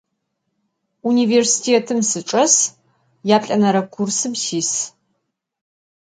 Vunivêrsitêtım 1.01 1.99
sıçç'es, 2.09 2.55
yaplh'enere 3.29 3.83
kursım 3.93 4.33
sis. 4.43 4.71